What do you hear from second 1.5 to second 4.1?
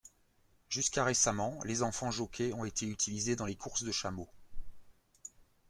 les enfants jockeys ont été utilisés dans les courses de